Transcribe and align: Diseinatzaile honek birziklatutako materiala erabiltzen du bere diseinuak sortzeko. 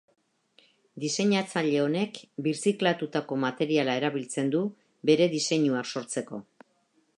Diseinatzaile 1.01 1.75
honek 1.81 2.17
birziklatutako 2.47 3.39
materiala 3.45 3.97
erabiltzen 4.01 4.49
du 4.57 4.65
bere 5.11 5.31
diseinuak 5.37 5.93
sortzeko. 5.97 6.45